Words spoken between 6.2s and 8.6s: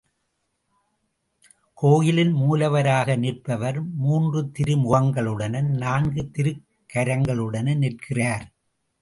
திருக்கரங்களுடனும் நிற்கிறார்.